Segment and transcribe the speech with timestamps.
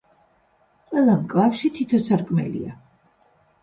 [0.87, 2.77] ყველა მკლავში თითო სარკმელია.